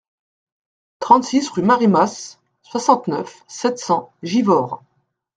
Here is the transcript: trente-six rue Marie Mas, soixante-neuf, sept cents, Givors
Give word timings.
trente-six 0.97 1.47
rue 1.49 1.61
Marie 1.61 1.87
Mas, 1.87 2.39
soixante-neuf, 2.63 3.43
sept 3.47 3.77
cents, 3.77 4.11
Givors 4.23 4.81